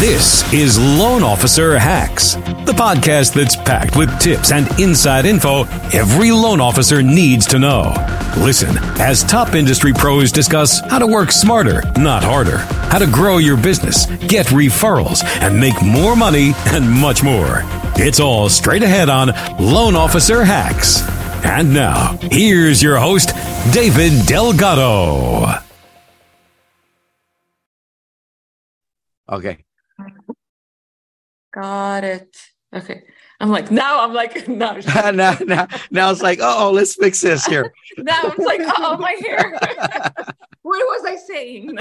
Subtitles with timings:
[0.00, 6.30] This is Loan Officer Hacks, the podcast that's packed with tips and inside info every
[6.30, 7.94] loan officer needs to know.
[8.36, 12.58] Listen as top industry pros discuss how to work smarter, not harder,
[12.90, 17.60] how to grow your business, get referrals, and make more money, and much more.
[17.96, 21.02] It's all straight ahead on Loan Officer Hacks.
[21.44, 23.30] And now, here's your host,
[23.72, 25.60] David Delgado.
[29.28, 29.58] Okay.
[31.54, 32.36] Got it.
[32.74, 33.04] Okay.
[33.40, 34.80] I'm like, now I'm like, no.
[35.12, 37.72] now, now, now it's like, oh, let's fix this here.
[37.98, 39.50] now I'm like, oh, my hair.
[40.62, 41.78] what was I saying?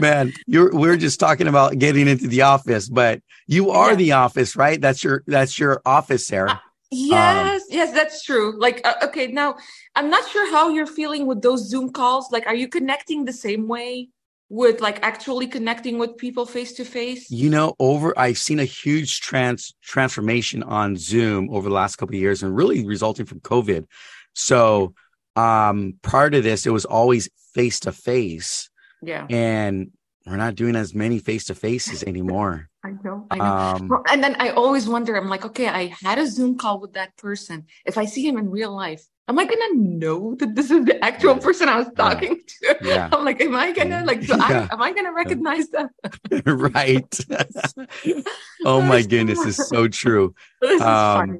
[0.00, 3.96] Man, you're we're just talking about getting into the office, but you are Yeah.
[3.96, 4.80] the office, right?
[4.80, 6.48] That's your that's your office there.
[6.48, 6.58] Uh,
[6.90, 8.58] yes, yes, that's true.
[8.58, 9.56] Like, uh, okay, now
[9.94, 12.30] I'm not sure how you're feeling with those Zoom calls.
[12.30, 14.08] Like, are you connecting the same way
[14.48, 17.30] with like actually connecting with people face to face?
[17.30, 22.14] You know, over I've seen a huge trans transformation on Zoom over the last couple
[22.14, 23.86] of years and really resulting from COVID.
[24.34, 24.94] So
[25.36, 28.70] um prior to this, it was always face to face
[29.02, 29.90] Yeah, and
[30.26, 32.68] we're not doing as many face to faces anymore.
[32.84, 33.26] I know.
[33.30, 33.44] I know.
[33.44, 36.80] Um Well, and then I always wonder, I'm like, okay, I had a Zoom call
[36.80, 37.66] with that person.
[37.86, 41.02] If I see him in real life, am I gonna know that this is the
[41.04, 41.40] actual Yeah.
[41.46, 42.76] person I was talking to?
[42.82, 43.08] Yeah.
[43.12, 44.68] I'm like, am I gonna like do Yeah.
[44.68, 45.88] I am I gonna recognize them?
[46.46, 47.12] right.
[48.64, 50.34] oh my goodness, it's so true.
[50.60, 51.38] This is Um, funny.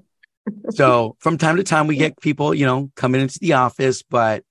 [0.70, 4.44] so from time to time we get people you know coming into the office but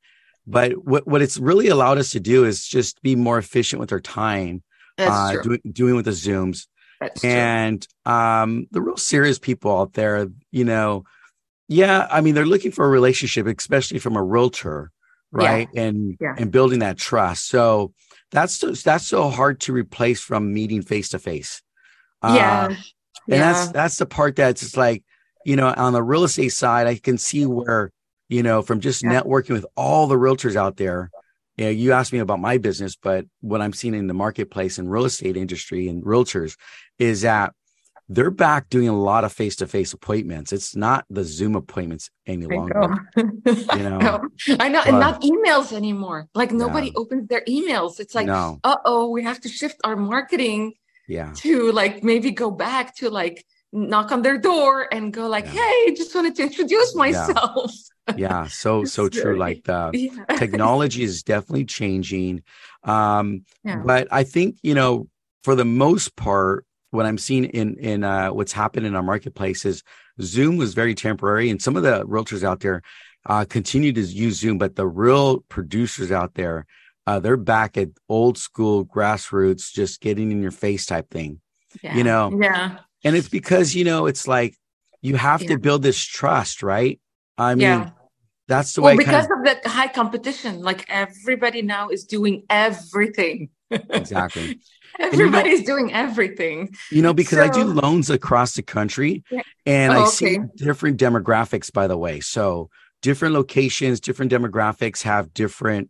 [0.45, 3.91] but what, what it's really allowed us to do is just be more efficient with
[3.91, 4.63] our time
[4.97, 6.67] uh doing, doing with the zooms
[6.99, 11.03] That's and um the real serious people out there you know
[11.67, 14.91] yeah i mean they're looking for a relationship especially from a realtor
[15.37, 15.45] Yeah.
[15.45, 16.35] right and Yeah.
[16.37, 17.93] and building that trust so
[18.31, 21.61] that's so, that's so hard to replace from meeting face to face
[22.23, 22.65] yeah.
[22.67, 22.77] and
[23.27, 23.37] yeah.
[23.53, 25.03] that's that's the part that's just like
[25.45, 27.91] you know on the real estate side i can see where
[28.33, 29.11] you know from just Yeah.
[29.21, 30.99] networking with all the realtors out there
[31.57, 34.77] you know you asked me about my business but what i'm seeing in the marketplace
[34.79, 36.57] and real estate industry and realtors
[36.97, 37.53] is that
[38.09, 42.55] they're back doing a lot of face-to-face appointments it's not the zoom appointments any I
[42.57, 42.93] longer know.
[43.79, 43.99] you know
[44.59, 44.79] I know.
[44.79, 46.27] Know, and not emails anymore.
[46.41, 47.99] Like nobody opens their emails.
[48.03, 50.73] It's like, no uh oh, we have to shift our marketing
[51.07, 53.37] yeah to like maybe go back to like
[53.71, 55.61] knock on their door and go like, Yeah.
[55.85, 57.71] hey, just wanted to introduce myself.
[58.15, 60.25] Yeah so so true like the Yeah.
[60.37, 62.43] technology is definitely changing
[62.83, 63.81] um Yeah.
[63.85, 65.07] but i think you know
[65.43, 69.65] for the most part what i'm seeing in in uh what's happened in our marketplace
[69.65, 69.83] is
[70.21, 72.81] zoom was very temporary and some of the realtors out there
[73.25, 76.65] uh continue to use zoom but the real producers out there
[77.07, 81.39] uh they're back at old school grassroots just getting in your face type thing
[81.81, 81.95] Yeah.
[81.95, 82.77] you know Yeah.
[83.03, 84.55] and it's because you know it's like
[85.01, 86.99] you have to build this trust right
[87.37, 87.89] i mean Yeah.
[88.47, 92.43] that's the Well, way kind because of the high competition, like everybody now is doing
[92.49, 93.49] everything.
[93.71, 96.69] of, exactly you know- Everybody's doing everything.
[96.91, 99.41] You know, because I do loans across the country Yeah.
[99.65, 102.19] and Oh, I see different demographics, by the way.
[102.19, 102.69] So
[103.01, 105.89] different locations, different demographics have different,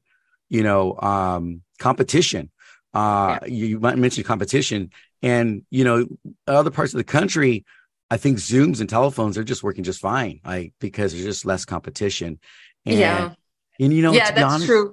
[0.50, 2.50] you know, um, competition.
[2.94, 6.06] Uh, you, you might mention competition and, you know,
[6.48, 7.66] other parts of the country,
[8.14, 10.40] I think Zooms and telephones are just working just fine.
[10.46, 12.40] Like, because there's just less competition.
[12.86, 13.34] And, yeah.
[13.80, 14.86] and, you know, yeah, to be that's honest, true.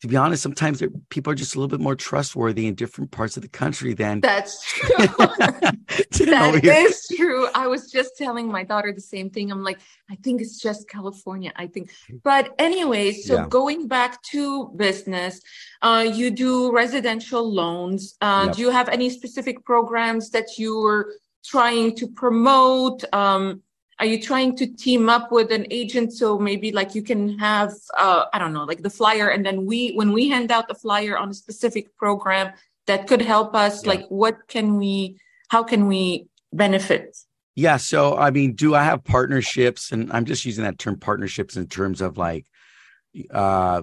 [0.00, 3.36] to be honest, sometimes people are just a little bit more trustworthy in different parts
[3.36, 4.88] of the country than, That's true.
[6.32, 7.46] That is true.
[7.54, 9.52] I was just telling my daughter the same thing.
[9.52, 9.78] I'm like,
[10.10, 11.52] I think it's just California.
[11.54, 11.90] I think.
[12.24, 13.46] But anyway, so Yeah.
[13.48, 15.34] going back to business,
[15.82, 18.16] uh, you do residential loans.
[18.22, 18.56] Uh, Yep.
[18.56, 21.02] Do you have any specific programs that you were
[21.44, 23.04] trying to promote?
[23.12, 23.62] Um,
[23.98, 27.72] are you trying to team up with an agent so maybe like you can have
[27.96, 30.74] uh, I don't know like the flyer and then we when we hand out the
[30.74, 32.52] flyer on a specific program
[32.86, 33.90] that could help us Yeah.
[33.90, 35.18] like what can we
[35.48, 37.16] how can we benefit
[37.54, 37.76] Yeah.
[37.76, 39.92] So, I mean, do I have partnerships?
[39.92, 42.46] And I'm just using that term partnerships in terms of like,
[43.30, 43.82] uh,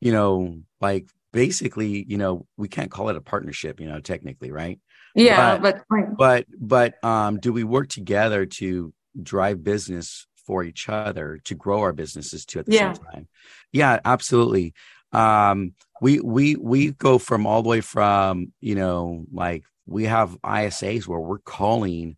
[0.00, 4.50] you know, like basically, you know, we can't call it a partnership, you know, technically,
[4.50, 4.80] right?
[5.16, 5.84] Yeah but,
[6.18, 8.92] But, but, um, do we work together to
[9.22, 12.92] drive business for each other to grow our businesses too at the Yeah.
[12.92, 13.28] same time?
[13.72, 14.74] Yeah, absolutely.
[15.12, 20.36] Um, we, we, we go from all the way from, you know, like we have
[20.42, 22.16] ISAs where we're calling,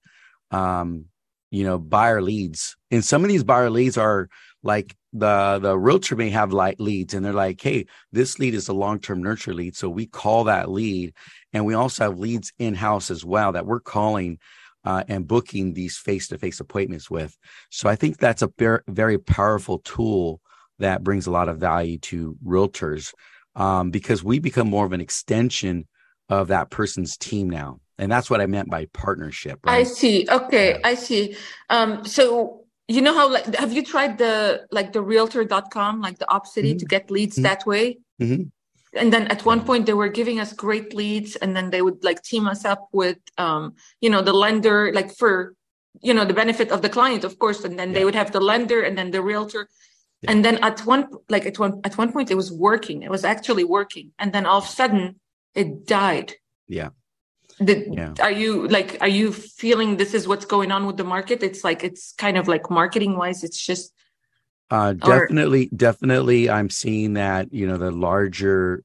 [0.50, 1.06] um,
[1.50, 2.76] you know, buyer leads.
[2.90, 4.28] And some of these buyer leads are
[4.62, 8.68] like the the realtor may have light leads and they're like hey this lead is
[8.68, 11.14] a long-term nurture lead so we call that lead
[11.52, 14.38] and we also have leads in-house as well that we're calling
[14.84, 17.36] uh, and booking these face-to-face appointments with
[17.70, 20.40] so i think that's a very, very powerful tool
[20.78, 23.12] that brings a lot of value to realtors
[23.56, 25.86] um, because we become more of an extension
[26.28, 29.78] of that person's team now and that's what i meant by partnership right?
[29.78, 30.80] i see okay yeah.
[30.84, 31.36] i see
[31.70, 36.26] um, so you know how like have you tried the like the realtor.com like the
[36.26, 36.78] opcity mm-hmm.
[36.78, 37.42] to get leads mm-hmm.
[37.44, 38.44] that way mm-hmm.
[38.94, 42.02] And then at one point they were giving us great leads and then they would
[42.02, 45.55] like team us up with um you know the lender like for
[46.02, 47.94] you know the benefit of the client of course and then yeah.
[47.99, 49.69] they would have the lender and then the realtor.
[50.23, 50.32] Yeah.
[50.32, 53.02] and then at one like at one at one point it was working.
[53.02, 54.11] It was actually working.
[54.19, 55.20] And then all of a sudden
[55.55, 56.35] it died.
[56.67, 56.90] Yeah.
[57.61, 58.14] The, yeah.
[58.20, 61.43] are you like are you feeling this is what's going on with the market?
[61.43, 63.93] It's like it's kind of like marketing wise it's just
[64.70, 65.76] uh definitely or...
[65.76, 68.82] definitely i'm seeing that you know the larger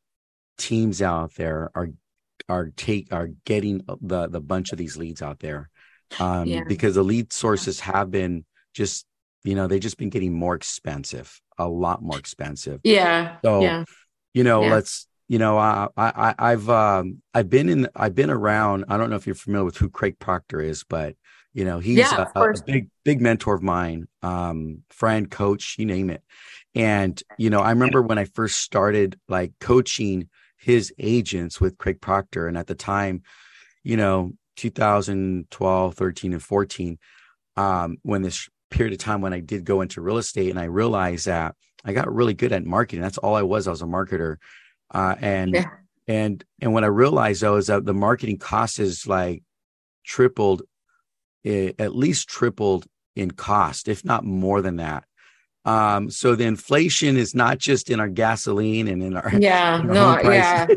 [0.57, 1.89] teams out there are
[2.49, 5.69] are take are getting the the bunch of these leads out there
[6.19, 6.61] um yeah.
[6.67, 9.05] because the lead sources have been just
[9.43, 13.83] you know they've just been getting more expensive a lot more expensive yeah so yeah.
[14.33, 14.71] you know yeah.
[14.71, 18.85] let's you know, I, I I've um I've been in I've been around.
[18.87, 21.15] I don't know if you're familiar with who Craig Proctor is, but
[21.53, 25.85] you know, he's yeah, a, a, big big mentor of mine, um, friend, coach, you
[25.85, 26.23] name it.
[26.75, 32.01] And you know, I remember when I first started like coaching his agents with Craig
[32.01, 33.23] Proctor, and at the time,
[33.83, 36.99] you know, 2012, 13, and 14,
[37.57, 40.65] um, when this period of time when I did go into real estate, and I
[40.65, 41.55] realized that
[41.85, 43.01] I got really good at marketing.
[43.01, 43.67] That's all I was.
[43.67, 44.37] I was a marketer
[44.93, 45.69] uh, and yeah.
[46.07, 49.43] and and what I realized though is that the marketing cost is like
[50.05, 50.63] tripled,
[51.45, 52.85] at least tripled
[53.15, 55.05] in cost, if not more than that.
[55.65, 59.89] Um, so the inflation is not just in our gasoline and in our yeah, in
[59.89, 60.67] our no, yeah.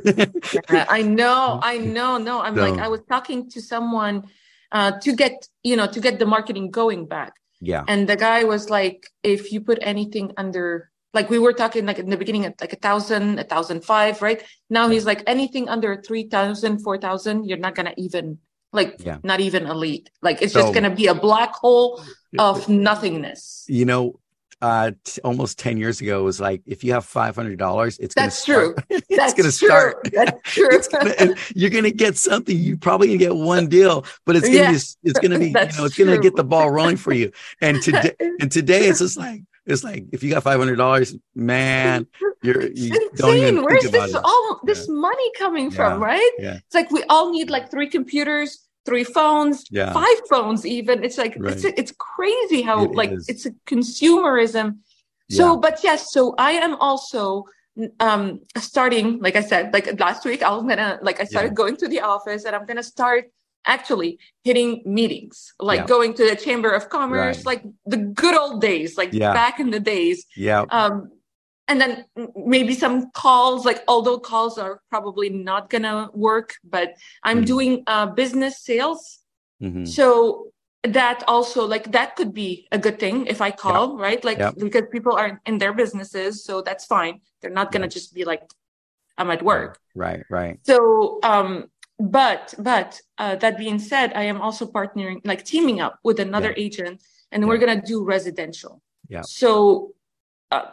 [0.89, 2.41] I know, I know, no.
[2.41, 4.29] I'm so, like I was talking to someone
[4.73, 7.35] uh to get you know to get the marketing going back.
[7.61, 7.85] Yeah.
[7.89, 11.99] And the guy was like, if you put anything under like we were talking like
[11.99, 14.43] in the beginning at like a thousand, a thousand five, right?
[14.71, 18.39] Now he's like anything under three thousand, four thousand, you're not gonna even
[18.77, 19.19] like yeah.
[19.23, 20.11] not even elite.
[20.23, 22.03] Like it's so, just gonna be a black hole
[22.39, 23.65] of nothingness.
[23.69, 24.21] You know,
[24.63, 28.75] uh t- almost 10 years ago was like if you have $500 it's that's true
[29.11, 33.67] that's gonna start that's true gonna, you're gonna get something you probably gonna get one
[33.67, 36.07] deal but it's gonna yeah, be it's gonna be you know it's true.
[36.07, 37.31] gonna get the ball rolling for you
[37.61, 41.15] and today and today it's just like it's like if you got five hundred dollars,
[41.35, 42.07] man,
[42.43, 43.63] you're you insane.
[43.63, 44.21] Where's this it.
[44.23, 44.95] all this yeah.
[44.95, 45.77] money coming yeah.
[45.77, 46.03] from?
[46.03, 46.31] Right?
[46.39, 46.59] Yeah.
[46.59, 49.93] It's like we all need like three computers, three phones, yeah.
[49.93, 51.05] five phones, even.
[51.05, 51.53] It's like right.
[51.53, 53.29] it's it's crazy how it like is.
[53.29, 54.79] it's a consumerism.
[55.29, 55.61] So, yeah.
[55.61, 57.45] but yes, so I am also
[58.01, 61.77] um starting, like I said, like last week, I was gonna like I started going
[61.79, 63.27] to the office and I'm gonna start
[63.67, 65.87] actually hitting meetings, like yeah.
[65.87, 67.47] going to the Chamber of Commerce, right.
[67.47, 69.33] like the good old days, like yeah.
[69.33, 70.25] back in the days.
[70.37, 70.65] Yeah.
[70.71, 71.11] Um,
[71.69, 72.05] and then
[72.37, 77.45] maybe some calls, like although calls are probably not gonna work, but I'm mm-hmm.
[77.45, 79.19] doing uh, business sales.
[79.63, 79.85] Mm-hmm.
[79.87, 80.53] So
[80.85, 84.03] that also like that could be a good thing if I call, yeah.
[84.03, 84.25] right?
[84.25, 87.21] Like because people are in their businesses, so that's fine.
[87.41, 88.43] They're not gonna just be like,
[89.19, 89.79] I'm at work.
[89.95, 90.59] Right, right.
[90.63, 95.99] So um but but uh, that being said i am also partnering like teaming up
[96.05, 96.65] with another yeah.
[96.65, 97.49] agent and yeah.
[97.49, 99.93] we're gonna do residential yeah so
[100.51, 100.73] uh,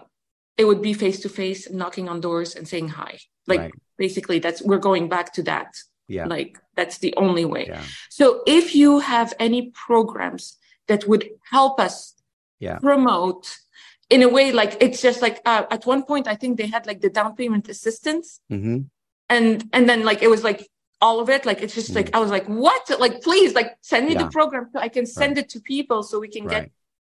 [0.58, 3.74] it would be face to face knocking on doors and saying hi like right.
[3.98, 5.76] basically that's we're going back to that
[6.08, 7.82] yeah like that's the only way yeah.
[8.10, 10.58] so if you have any programs
[10.88, 12.14] that would help us
[12.60, 12.78] yeah.
[12.80, 13.58] promote
[14.10, 16.86] in a way like it's just like uh, at one point i think they had
[16.86, 18.80] like the down payment assistance mm-hmm.
[19.30, 20.68] and and then like it was like
[21.04, 21.46] all of it.
[21.46, 21.98] Like it's just mm.
[21.98, 22.84] like I was like, what?
[22.98, 24.24] Like please, like send me yeah.
[24.24, 25.46] the program so I can send right.
[25.46, 26.64] it to people so we can right.
[26.64, 26.72] get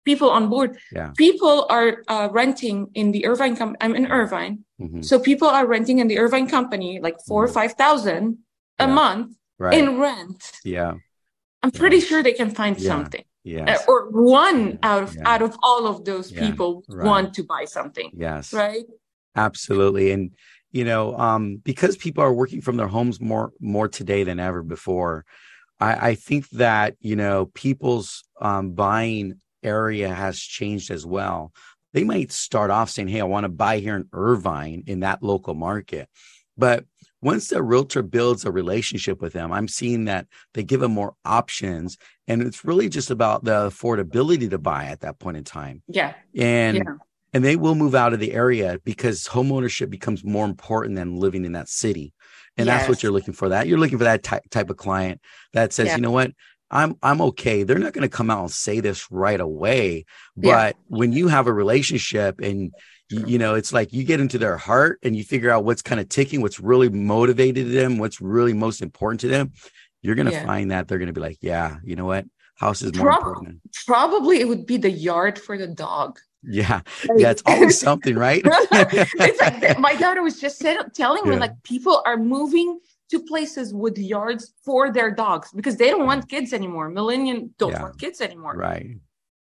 [0.08, 0.70] people on board.
[0.92, 1.12] Yeah.
[1.26, 3.56] People are uh, renting in the Irvine.
[3.60, 5.02] Com- I'm in Irvine, mm-hmm.
[5.02, 7.36] so people are renting in the Irvine company like 4 mm-hmm.
[7.44, 8.24] or five thousand
[8.80, 8.94] a yeah.
[9.02, 9.78] month right.
[9.78, 10.42] in rent.
[10.64, 10.94] Yeah,
[11.62, 13.26] I'm pretty sure they can find something.
[13.44, 13.82] Yes.
[13.82, 14.00] Uh, or
[14.40, 18.10] one out of out of all of those people want to buy something.
[18.14, 18.54] Yes.
[18.54, 18.86] Right.
[19.36, 20.32] Absolutely, and
[20.72, 24.62] you know um, because people are working from their homes more more today than ever
[24.62, 25.26] before
[25.80, 31.52] i, I think that you know people's um, buying area has changed as well
[31.94, 35.24] they might start off saying hey i want to buy here in irvine in that
[35.24, 36.10] local market
[36.58, 36.86] but
[37.22, 41.16] once the realtor builds a relationship with them i'm seeing that they give them more
[41.26, 41.98] options
[42.28, 46.14] and it's really just about the affordability to buy at that point in time yeah
[46.36, 46.84] and yeah.
[47.34, 51.46] and they will move out of the area because homeownership becomes more important than living
[51.46, 52.14] in that city
[52.58, 52.78] and yes.
[52.78, 55.20] that's what you're looking for that you're looking for that ty- type of client
[55.54, 55.96] that says yeah.
[55.96, 56.32] you know what
[56.72, 60.06] i'm i'm okay they're not going to come out and say this right away
[60.36, 60.72] but yeah.
[60.88, 62.74] when you have a relationship and
[63.10, 66.02] you know it's like you get into their heart and you figure out what's kind
[66.02, 69.52] of ticking what's really motivated them what's really most important to them
[70.02, 70.46] you're going to yeah.
[70.46, 73.18] find that they're going to be like yeah you know what house is more Pro-
[73.18, 76.82] important probably it would be the yard for the dog yeah
[77.16, 81.32] yeah it's always something right it's like my daughter was just said, telling yeah.
[81.32, 86.06] me like people are moving to places with yards for their dogs because they don't
[86.06, 87.82] want kids anymore millennium don't yeah.
[87.82, 88.98] want kids anymore right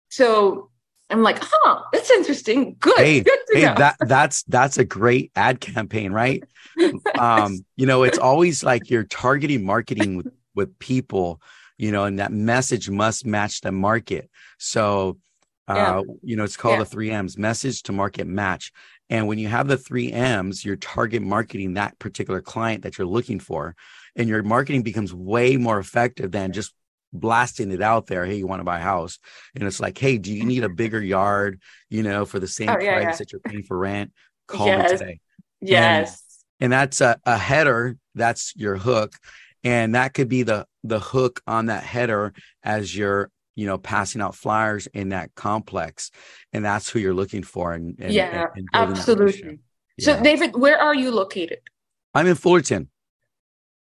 [0.09, 0.69] so
[1.09, 2.75] I'm like, huh, that's interesting.
[2.79, 2.97] Good.
[2.97, 3.75] Hey, good hey, know.
[3.75, 6.43] that that's that's a great ad campaign, right?
[7.17, 11.41] um, you know, it's always like you're targeting marketing with, with people,
[11.77, 14.29] you know, and that message must match the market.
[14.59, 15.17] So
[15.67, 16.13] uh, yeah.
[16.21, 16.79] you know, it's called yeah.
[16.79, 18.71] the three M's message to market match.
[19.09, 23.07] And when you have the three M's, you're target marketing that particular client that you're
[23.07, 23.75] looking for.
[24.15, 26.73] And your marketing becomes way more effective than just
[27.11, 28.25] blasting it out there.
[28.25, 29.17] Hey, you want to buy a house?
[29.55, 31.59] And it's like, hey, do you need a bigger yard?
[31.89, 33.15] You know, for the same oh, yeah, price yeah.
[33.17, 34.11] that you're paying for rent?
[34.47, 34.91] Call yes.
[34.91, 35.19] me today.
[35.61, 36.09] Yes.
[36.59, 37.97] And, and that's a, a header.
[38.15, 39.13] That's your hook,
[39.63, 44.21] and that could be the the hook on that header as you're you know passing
[44.21, 46.11] out flyers in that complex,
[46.53, 47.73] and that's who you're looking for.
[47.73, 49.59] And, and yeah, and, absolutely.
[49.99, 50.23] So, yeah.
[50.23, 51.59] David, where are you located?
[52.15, 52.89] I'm in Fullerton.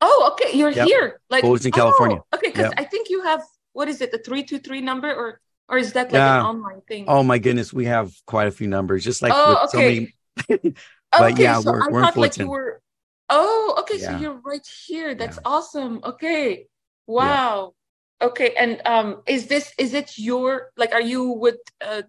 [0.02, 0.58] Oh, okay.
[0.58, 0.88] You're yep.
[0.88, 1.22] here.
[1.30, 2.18] Like Fullerton, oh, California.
[2.34, 2.74] Okay, because yep.
[2.78, 3.44] I think you have
[3.74, 6.40] what is it, the three two three number, or or is that like yeah.
[6.40, 7.06] an online thing?
[7.08, 10.10] Oh my goodness, we have quite a few numbers, just like oh, okay.
[10.48, 10.74] So many...
[11.12, 12.82] but okay, yeah, so we're, I we're thought like you were.
[13.30, 14.00] Oh, okay.
[14.00, 14.18] Yeah.
[14.18, 15.14] So you're right here.
[15.14, 16.00] That's awesome.
[16.04, 16.66] Okay.
[17.06, 17.74] Wow.
[18.22, 18.54] Okay.
[18.60, 20.94] And um, is this is it your like?
[20.94, 22.04] Are you with uh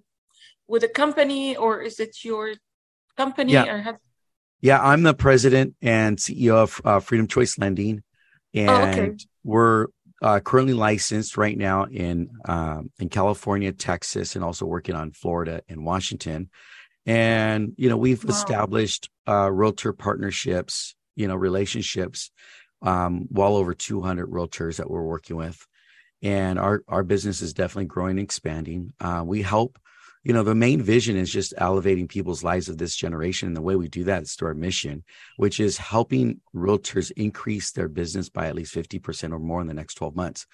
[0.66, 2.54] with a company or is it your
[3.16, 3.96] company or have
[4.60, 8.02] yeah, I'm the president and CEO of uh, Freedom Choice Lending,
[8.54, 9.16] and oh, okay.
[9.44, 9.86] we're
[10.20, 15.62] uh, currently licensed right now in um, in California, Texas, and also working on Florida
[15.68, 16.50] and Washington.
[17.06, 18.30] And you know, we've wow.
[18.30, 22.32] established uh, realtor partnerships, you know, relationships,
[22.82, 25.64] um, well over 200 realtors that we're working with,
[26.22, 28.92] and our our business is definitely growing and expanding.
[29.00, 29.78] Uh, we help
[30.24, 33.62] you know the main vision is just elevating people's lives of this generation and the
[33.62, 35.04] way we do that is through our mission
[35.36, 39.74] which is helping realtors increase their business by at least 50% or more in the
[39.74, 40.46] next 12 months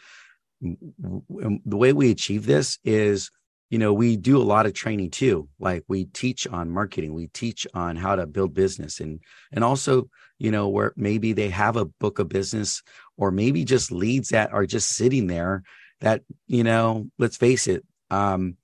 [0.61, 3.31] the way we achieve this is
[3.71, 7.27] you know we do a lot of training too like we teach on marketing we
[7.29, 9.21] teach on how to build business and
[9.53, 12.83] and also you know where maybe they have a book of business
[13.17, 15.63] or maybe just leads that are just sitting there
[16.01, 18.57] that you know let's face it um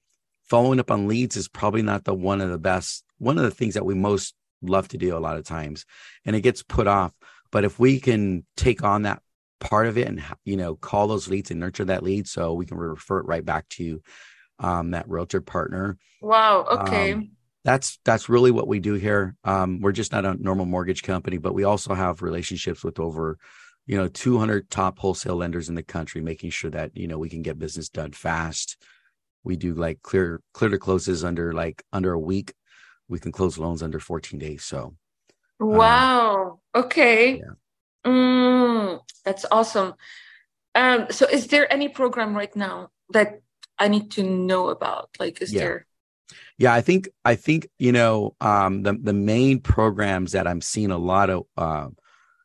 [0.44, 3.50] following up on leads is probably not the one of the best one of the
[3.50, 5.84] things that we most love to do a lot of times
[6.24, 7.12] and it gets put off.
[7.52, 9.22] But if we can take on that
[9.60, 12.64] part of it and you know call those leads and nurture that lead so we
[12.64, 14.00] can refer it right back to
[14.60, 15.98] um, that realtor partner.
[16.22, 17.12] Wow okay.
[17.14, 17.30] um,
[17.64, 19.36] that's that's really what we do here.
[19.44, 23.38] Um, we're just not a normal mortgage company but we also have relationships with over
[23.86, 27.28] you know 200 top wholesale lenders in the country making sure that you know we
[27.28, 28.76] can get business done fast.
[29.42, 32.54] We do like clear clear to closes under like under a week.
[33.08, 34.94] We can close loans under 14 days so
[35.60, 37.38] uh, wow okay.
[37.38, 37.54] yeah.
[38.06, 39.94] mm, that's awesome.
[40.74, 43.40] Um so is there any program right now that
[43.80, 45.60] i need to know about like is yeah.
[45.60, 45.86] there
[46.58, 50.90] yeah i think i think you know um the the main programs that i'm seeing
[50.90, 51.88] a lot of uh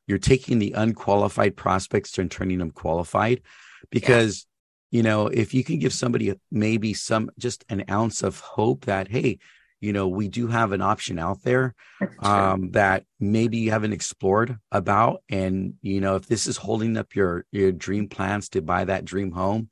[0.08, 3.42] you're taking the unqualified prospects and turning them qualified
[3.90, 4.48] because
[4.92, 9.08] you know if you can give somebody maybe some just an ounce of hope that
[9.08, 9.38] hey
[9.82, 11.76] you know we do have an option out there
[12.20, 17.16] um, that maybe you haven't explored about and you know if this is holding up
[17.16, 19.70] your your dream plans to buy that dream home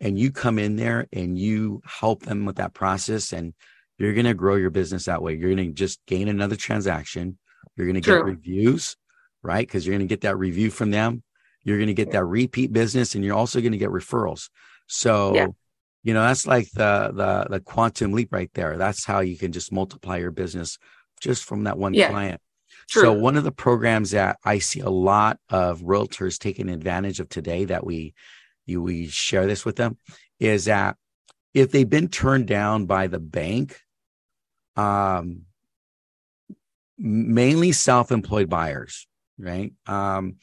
[0.00, 3.54] and you come in there and you help them with that process and
[3.98, 7.38] you're going to grow your business that way you're going to just gain another transaction
[7.76, 8.96] you're going to get reviews
[9.42, 11.22] right because you're going to get that review from them
[11.62, 14.48] you're going to get that repeat business and you're also going to get referrals.
[14.86, 15.46] So, yeah.
[16.02, 18.76] you know, that's like the, the, the quantum leap right there.
[18.76, 20.78] That's how you can just multiply your business
[21.20, 22.08] just from that one yeah.
[22.08, 22.40] client.
[22.88, 23.02] True.
[23.02, 27.28] So one of the programs that I see a lot of realtors taking advantage of
[27.28, 28.14] today that we,
[28.70, 29.98] you, we share this with them
[30.38, 30.96] is that
[31.52, 33.80] if they've been turned down by the bank,
[34.76, 35.42] um,
[36.96, 39.06] mainly self-employed buyers,
[39.38, 39.72] right?
[39.86, 40.36] Um,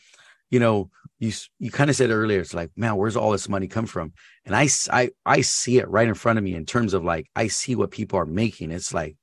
[0.50, 3.68] you know, you you kind of said earlier, it's like, man, where's all this money
[3.68, 4.14] come from?
[4.46, 7.28] And I, I I see it right in front of me in terms of like
[7.36, 8.72] I see what people are making.
[8.72, 9.18] It's like,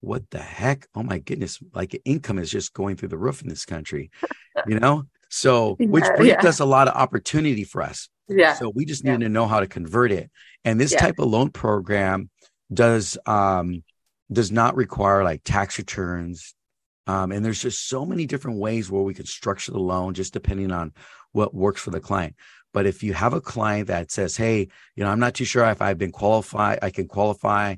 [0.00, 0.86] what the heck?
[0.94, 4.10] Oh my goodness, like income is just going through the roof in this country,
[4.66, 5.04] you know?
[5.30, 6.48] So, which Yeah, brings yeah.
[6.48, 8.08] us a lot of opportunity for us.
[8.28, 8.54] Yeah.
[8.54, 9.12] So we just Yeah.
[9.12, 10.30] need to know how to convert it.
[10.64, 10.98] And this Yeah.
[11.00, 12.28] type of loan program
[12.72, 13.82] does um
[14.32, 16.54] does not require like tax returns.
[17.08, 20.32] Um, and there's just so many different ways where we could structure the loan just
[20.32, 20.92] depending on
[21.32, 22.36] what works for the client.
[22.72, 25.64] But if you have a client that says, Hey, you know, I'm not too sure
[25.66, 27.74] if I've been qualified, I can qualify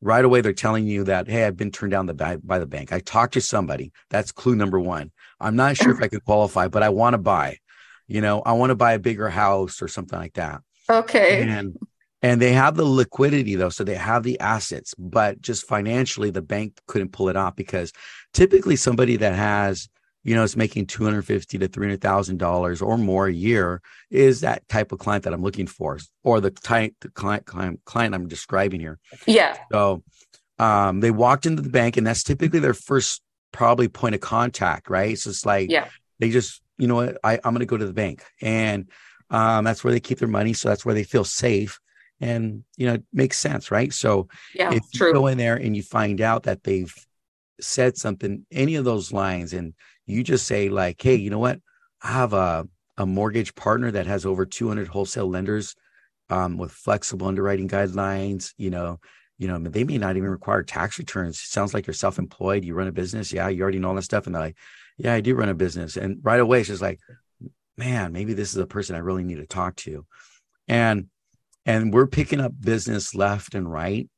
[0.00, 0.40] right away.
[0.42, 2.92] They're telling you that, Hey, I've been turned down the by, by the bank.
[2.92, 3.90] I talked to somebody.
[4.10, 5.10] That's clue number one.
[5.40, 7.58] I'm not sure if I could qualify, but I want to buy,
[8.06, 11.42] you know, I want to buy a bigger house or something like that Okay.
[11.42, 11.76] and
[12.22, 16.40] and they have the liquidity though so they have the assets but just financially the
[16.42, 17.92] bank couldn't pull it off because
[18.32, 19.88] typically somebody that has
[20.24, 24.66] you know is making 250 to 300 thousand dollars or more a year is that
[24.68, 28.28] type of client that i'm looking for or the type the client client, client i'm
[28.28, 29.56] describing here Yeah.
[29.70, 30.02] so
[30.58, 33.20] um they walked into the bank and that's typically their first
[33.56, 35.88] probably point of contact right so it's like Yeah.
[36.18, 38.90] they just you know what I, i'm going to go to the bank and
[39.30, 41.80] um, that's where they keep their money so that's where they feel safe
[42.20, 44.74] and you know it makes sense right so Yeah.
[44.74, 45.12] if you True.
[45.14, 46.94] go in there and you find out that they've
[47.58, 49.72] said something any of those lines and
[50.04, 51.58] you just say like hey you know what
[52.02, 55.74] i have a, a mortgage partner that has over 200 wholesale lenders
[56.28, 59.00] um, with flexible underwriting guidelines you know
[59.38, 62.88] you know they may not even require tax returns sounds like you're self-employed you run
[62.88, 64.56] a business yeah you already know all that stuff and they're like
[64.96, 67.00] yeah i do run a business and right away it's just like
[67.76, 70.06] man maybe this is a person i really need to talk to
[70.68, 71.06] and
[71.66, 74.08] and we're picking up business left and right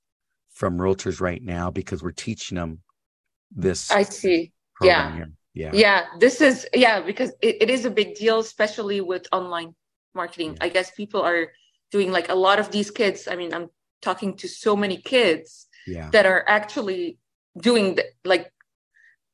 [0.51, 2.81] from realtors right now because we're teaching them
[3.51, 4.53] this I see.
[4.83, 5.15] yeah.
[5.15, 5.31] here.
[5.55, 6.05] yeah Yeah.
[6.19, 9.75] This is, yeah, because it, it is a big deal, especially with online
[10.15, 10.53] marketing.
[10.53, 10.65] Yeah.
[10.65, 11.53] I guess people are
[11.91, 13.29] doing like a lot of these kids.
[13.29, 13.71] I mean, I'm
[14.03, 17.19] talking to so many kids yeah that are actually
[17.61, 18.53] doing the, like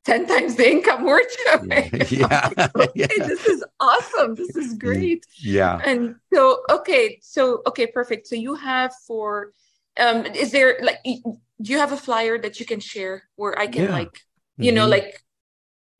[0.04, 1.92] 10 times the income we're doing.
[2.00, 4.34] yeah okay, yeah this is awesome.
[4.36, 5.26] This is great.
[5.42, 8.26] yeah And so, okay, so okay, perfect.
[8.26, 9.52] So you have for,
[9.98, 13.66] um, is there like, do you have a flyer that you can share where I
[13.66, 13.92] can Yeah.
[13.92, 14.20] like,
[14.60, 14.90] you know, Mhm.
[14.90, 15.22] like,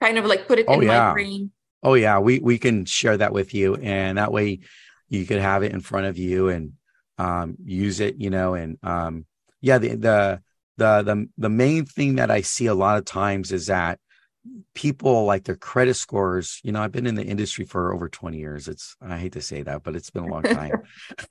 [0.01, 1.53] kind of like put it Oh, in my brain?
[1.83, 4.61] Oh yeah, we we can share that with you, and that way
[5.09, 6.73] you could have it in front of you and
[7.19, 8.17] um, use it.
[8.17, 9.27] You know, and um,
[9.61, 10.43] yeah, the the
[10.77, 13.99] the the the main thing that I see a lot of times is that
[14.75, 16.61] people like their credit scores.
[16.63, 18.69] You know, I've been in the industry for over twenty years.
[18.69, 20.83] It's I hate to say that, but it's been a long time.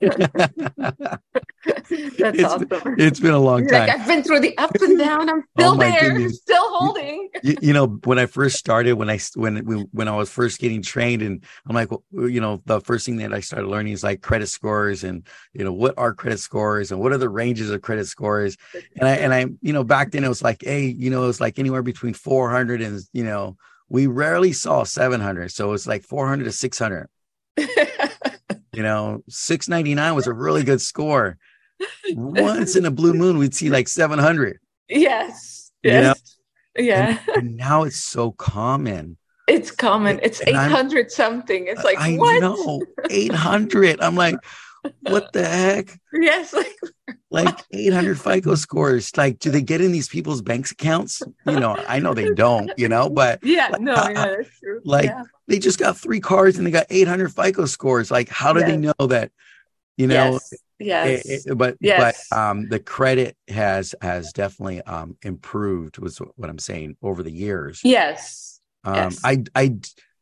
[1.66, 2.68] That's It's- awesome.
[2.98, 3.88] it's been a long time.
[3.88, 5.30] like I've been through the ups and downs.
[5.30, 6.38] I'm Oh still my there, goodness.
[6.38, 7.28] still holding.
[7.42, 9.56] you, you know when i first started when i when
[9.92, 13.16] when i was first getting trained and i'm like well, you know the first thing
[13.16, 16.90] that i started learning is like credit scores and you know what are credit scores
[16.90, 18.56] and what are the ranges of credit scores
[18.98, 21.26] and i and i you know back then it was like hey you know it
[21.26, 23.56] was like anywhere between 400 and you know
[23.88, 27.08] we rarely saw 700 so it's like 400 to 600
[27.58, 31.38] you know 699 was a really good score
[32.14, 35.70] once in a blue moon we'd see like 700 yes.
[35.82, 36.00] You know?
[36.00, 36.36] Yes.
[36.76, 37.18] Yeah.
[37.36, 40.18] and now it's so common It's common.
[40.22, 41.66] It's And I'm- 800 something.
[41.68, 42.40] It's like, I what?
[42.40, 44.00] know 800.
[44.00, 44.36] I'm like,
[45.00, 45.98] what the heck?
[46.12, 46.52] Yes.
[46.52, 46.76] Like,
[47.30, 49.16] Like 800 FICO scores.
[49.16, 51.22] Like, do they get in these people's bank accounts?
[51.46, 53.68] You know, I know they don't, you know, but yeah.
[53.72, 54.80] Like, No, uh, yeah, that's true.
[54.84, 55.24] like, yeah.
[55.48, 58.10] they just got three cards and they got 800 FICO scores.
[58.10, 59.30] Like, how do they know that,
[59.96, 60.52] you know, yes.
[60.78, 61.24] Yes.
[61.26, 62.26] it- it- but, Yes.
[62.30, 67.32] but, um, the credit has, has definitely, um, improved was what I'm saying over the
[67.32, 67.80] years.
[67.84, 68.60] yes.
[68.84, 69.20] Um, Yes.
[69.24, 69.76] I, I,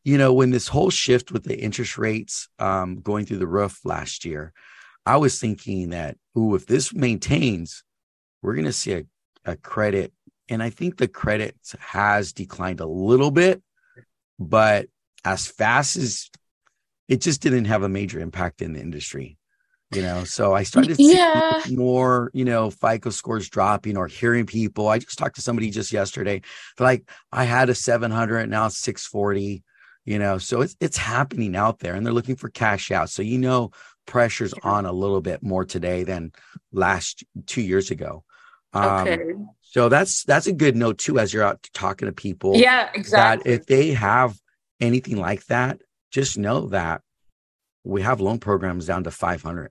[0.05, 3.81] you know, when this whole shift with the interest rates um, going through the roof
[3.85, 4.53] last year,
[5.07, 7.85] I was thinking that, ooh, if this maintains,
[8.43, 9.05] we're going to see a,
[9.45, 10.13] a credit.
[10.49, 13.63] And I think the credit has declined a little bit,
[14.39, 14.87] but
[15.25, 16.31] as fast as
[17.09, 19.39] it just didn't have a major impact in the industry,
[19.91, 20.25] you know.
[20.25, 21.41] So I started seeing Yeah.
[21.71, 24.89] more, you know, FICO scores dropping or hearing people.
[24.89, 26.43] I just talked to somebody just yesterday.
[26.79, 29.63] Like, I had a 700, now it's 640,
[30.05, 30.39] you know.
[30.39, 33.11] So it's it's happening out there and they're looking for cash out.
[33.11, 33.71] So you know
[34.07, 36.33] pressure's on a little bit more today than
[36.73, 38.25] last two years ago.
[38.73, 39.19] Um Okay.
[39.61, 42.87] so that's that's a good note too as you're out talking to people yeah.
[42.87, 43.53] that Exactly.
[43.53, 44.39] if they have
[44.81, 47.01] anything like that, just know that
[47.85, 49.71] we have loan programs down to 500.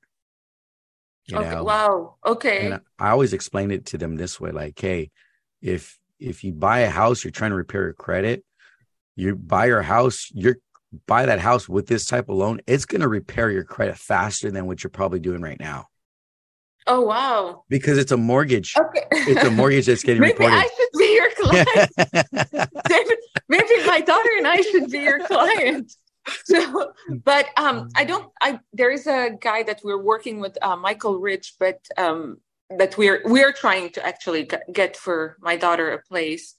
[1.27, 1.49] You okay.
[1.51, 2.15] know, Wow.
[2.25, 2.65] Okay.
[2.71, 5.11] and I always explain it to them this way: like, hey,
[5.61, 8.43] if if you buy a house, you're trying to repair your credit.
[9.15, 10.57] You buy your house, you're
[11.07, 12.59] buy that house with this type of loan.
[12.67, 15.87] It's going to repair your credit faster than what you're probably doing right now
[16.87, 17.63] oh wow.
[17.69, 18.73] because it's a mortgage.
[18.77, 19.05] Okay.
[19.11, 20.57] It's a mortgage that's getting Maybe reported.
[20.57, 20.91] I should
[22.87, 23.17] David,
[23.49, 25.91] maybe my daughter and I should be your client.
[26.45, 28.31] So, but um, I don't.
[28.41, 32.37] I there is a guy that we're working with, uh, Michael Rich, but um,
[32.69, 36.55] that we're we're trying to actually get for my daughter a place.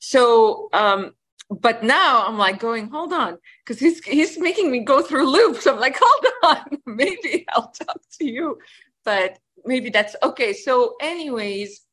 [0.00, 1.12] So, um,
[1.50, 5.66] but now I'm like going, hold on, because he's he's making me go through loops.
[5.66, 8.58] I'm like, hold on, maybe I'll talk to you,
[9.04, 10.52] but maybe that's okay.
[10.52, 11.86] So, anyways,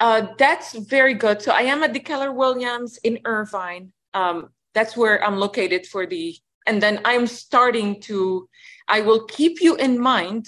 [0.00, 1.40] uh, that's very good.
[1.40, 3.92] So I am at the Keller Williams in Irvine.
[4.14, 6.36] Um, that's where I'm located for the,
[6.66, 8.48] and then I'm starting to,
[8.88, 10.46] I will keep you in mind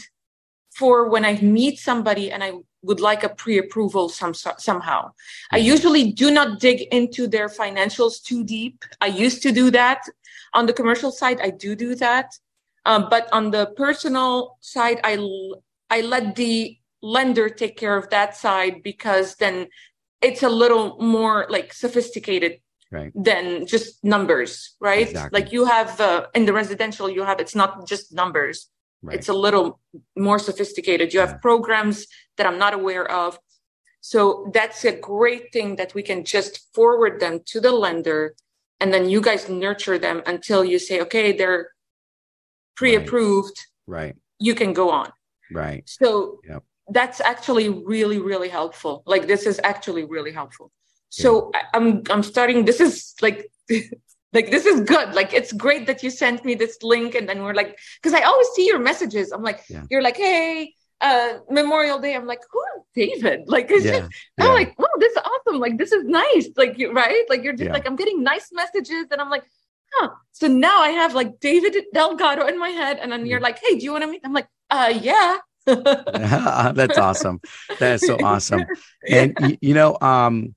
[0.75, 2.53] for when I meet somebody and I
[2.89, 5.13] would like a pre-approval some, somehow.
[5.53, 5.67] I mm-hmm.
[5.75, 8.85] usually do not dig into their financials too deep.
[9.01, 10.01] I used to do that
[10.55, 11.39] on the commercial side.
[11.41, 12.29] I do do that.
[12.87, 15.15] Um, but on the personal side, I,
[15.91, 19.69] I let the lender take care of that side because then
[20.21, 23.13] it's a little more like sophisticated right.
[23.15, 25.09] than just numbers, right?
[25.09, 25.41] Exactly.
[25.41, 28.71] Like you have uh, in the residential, you have it's not just numbers.
[29.03, 29.17] Right.
[29.17, 29.81] It's a little
[30.17, 31.15] more sophisticated.
[31.15, 31.39] You have yeah.
[31.39, 32.07] programs
[32.37, 33.39] that I'm not aware of.
[34.01, 38.35] So that's a great thing that we can just forward them to the lender
[38.81, 41.71] and then you guys nurture them until you say, okay, they're
[42.77, 43.57] pre-approved.
[43.87, 43.99] Right.
[43.99, 44.17] right.
[44.39, 45.11] You can go on.
[45.51, 45.83] Right.
[45.89, 50.71] So yep that's actually really really helpful like this is actually really helpful
[51.11, 51.63] so yeah.
[51.75, 53.51] i'm i'm starting this is like
[54.33, 55.15] like this is good.
[55.15, 58.23] Like it's great that you sent me this link and then we're like because i
[58.23, 59.33] always see your messages.
[59.33, 59.85] I'm like yeah.
[59.91, 62.15] you're like hey uh memorial day.
[62.15, 62.63] I'm like who
[62.95, 63.45] david?
[63.47, 64.01] Like it's yeah.
[64.01, 65.61] just i'm like oh this is awesome.
[65.61, 66.49] Like this is nice.
[66.57, 67.25] Like you right?
[67.29, 69.45] Like you're just like i'm getting nice messages and i'm like
[69.95, 70.11] huh.
[70.33, 73.79] So now i have like david delgado in my head and then you're like hey
[73.79, 74.21] do you want to meet?
[74.25, 75.39] I'm like uh yeah.
[75.69, 77.41] That's awesome.
[77.79, 78.65] That's so awesome.
[79.09, 79.51] And yeah.
[79.61, 80.55] you know, um,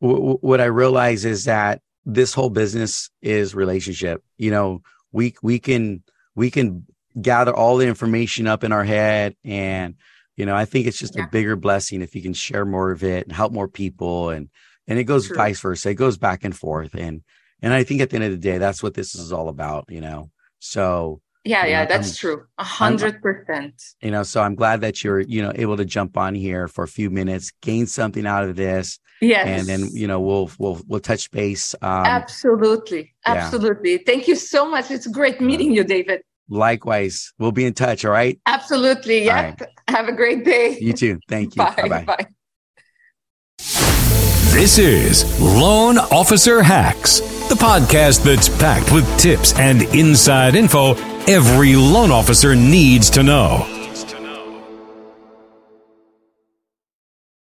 [0.00, 4.22] w- what I realize is that this whole business is relationship.
[4.36, 6.02] You know, we we can
[6.34, 6.86] we can
[7.20, 9.94] gather all the information up in our head, and
[10.36, 11.24] you know, I think it's just yeah.
[11.24, 14.48] a bigger blessing if you can share more of it and help more people, and
[14.86, 15.36] and it goes True.
[15.36, 15.90] vice versa.
[15.90, 17.22] It goes back and forth, and
[17.62, 19.86] and I think at the end of the day, that's what this is all about.
[19.88, 22.46] You know, so yeah yeah know, that's I'm, true.
[22.58, 23.82] A hundred percent.
[24.00, 26.84] You know so i'm glad that you're you know able to jump on here for
[26.84, 30.80] a few minutes gain something out of this yes and then you know we'll we'll
[30.86, 33.92] we'll touch base um, absolutely absolutely.
[33.92, 33.98] Yeah.
[34.06, 34.90] thank you so much.
[34.90, 36.22] It's great meeting you david.
[36.48, 37.32] Likewise.
[37.38, 38.38] We'll be in touch all right?
[38.46, 39.62] Absolutely yeah right.
[39.88, 40.78] have a great day.
[40.78, 41.20] You too.
[41.28, 41.62] Thank you.
[41.62, 42.26] Bye bye, bye.
[44.54, 50.94] This is Loan Officer Hacks, the podcast that's packed with tips and inside info
[51.26, 53.73] every loan officer needs to know.